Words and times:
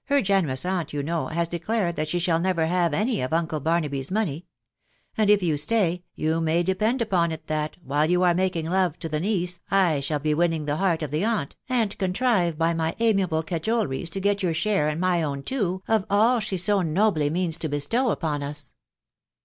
"Her 0.06 0.20
generous 0.20 0.66
aunt, 0.66 0.92
you 0.92 1.00
know, 1.04 1.28
has 1.28 1.46
declared 1.46 1.94
that 1.94 2.08
she 2.08 2.18
shall 2.18 2.40
never 2.40 2.66
have 2.66 2.92
any 2.92 3.20
of 3.20 3.32
uncle 3.32 3.60
Barnaby 3.60 4.02
's 4.02 4.10
money; 4.10 4.46
and 5.16 5.30
if 5.30 5.44
you 5.44 5.56
stay, 5.56 6.02
you 6.16 6.40
may 6.40 6.64
depend 6.64 7.00
upon 7.00 7.30
it 7.30 7.46
that, 7.46 7.76
while 7.84 8.10
you 8.10 8.24
are 8.24 8.34
making 8.34 8.68
love 8.68 8.98
to 8.98 9.08
the 9.08 9.20
niece 9.20 9.60
I 9.70 10.00
shall 10.00 10.18
be 10.18 10.34
winning 10.34 10.64
the 10.64 10.78
heart 10.78 11.04
of 11.04 11.12
the 11.12 11.22
aunt, 11.24 11.54
and 11.68 11.96
contrive 11.98 12.58
by 12.58 12.74
my 12.74 12.96
amiable 12.98 13.44
cajoleries 13.44 14.10
to 14.10 14.18
get 14.20 14.42
your 14.42 14.54
share 14.54 14.88
and 14.88 15.00
my 15.00 15.22
own 15.22 15.44
too 15.44 15.84
of 15.86 16.04
all 16.10 16.40
she 16.40 16.56
so 16.56 16.82
nobly 16.82 17.30
means 17.30 17.56
to 17.58 17.68
bestow 17.68 18.10
upon 18.10 18.42
us." 18.42 18.74